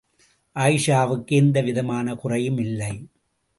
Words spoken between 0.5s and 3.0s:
ஆயீஷாவுக்கு எந்த விதமான குறையும் இல்லை.